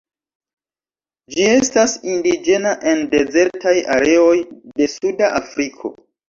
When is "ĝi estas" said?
1.35-1.93